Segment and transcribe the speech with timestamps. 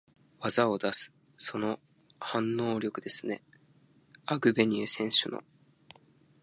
[0.39, 1.79] 技を出す、その
[2.19, 3.43] 反応力ですね、
[4.25, 5.43] アグベニュー選手の。